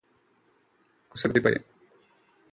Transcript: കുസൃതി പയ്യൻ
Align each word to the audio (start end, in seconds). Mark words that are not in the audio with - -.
കുസൃതി 1.11 1.39
പയ്യൻ 1.39 1.63